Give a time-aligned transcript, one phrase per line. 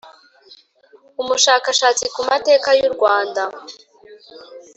[1.21, 3.41] umushakashatsi ku mateka y’u rwanda